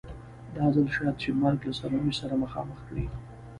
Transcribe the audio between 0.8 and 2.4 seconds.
شاید چې مرګ له سرنوشت سره